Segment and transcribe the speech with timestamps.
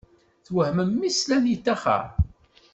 [0.45, 2.05] Twehhmen mi slan yeṭṭaxer.